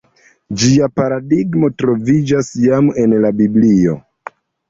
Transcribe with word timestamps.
Ĝia 0.61 0.87
paradigmo 0.99 1.69
troviĝas 1.83 2.49
jam 2.63 2.89
en 3.05 3.15
la 3.27 3.33
Biblio. 3.43 3.95